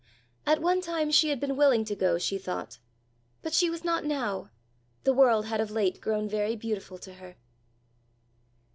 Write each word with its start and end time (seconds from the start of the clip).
At 0.47 0.63
one 0.63 0.81
time 0.81 1.11
she 1.11 1.29
had 1.29 1.39
been 1.39 1.55
willing 1.55 1.85
to 1.85 1.95
go, 1.95 2.17
she 2.17 2.39
thought, 2.39 2.79
but 3.43 3.53
she 3.53 3.69
was 3.69 3.83
not 3.83 4.03
now! 4.03 4.49
The 5.03 5.13
world 5.13 5.45
had 5.45 5.61
of 5.61 5.69
late 5.69 6.01
grown 6.01 6.27
very 6.27 6.55
beautiful 6.55 6.97
to 6.97 7.13
her! 7.13 7.35